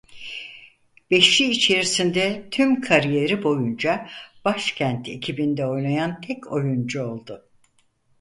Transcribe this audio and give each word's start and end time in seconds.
Beşli 1.11 1.45
içerisinde 1.45 2.47
tüm 2.51 2.81
kariyeri 2.81 3.43
boyunca 3.43 4.09
başkent 4.45 5.09
ekibinde 5.09 5.65
oynayan 5.67 6.21
tek 6.21 6.51
oyuncu 6.51 7.03
oldu. 7.03 7.49